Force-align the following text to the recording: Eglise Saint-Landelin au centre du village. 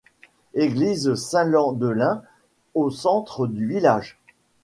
Eglise 0.55 1.13
Saint-Landelin 1.13 2.23
au 2.73 2.89
centre 2.89 3.45
du 3.45 3.67
village. 3.67 4.17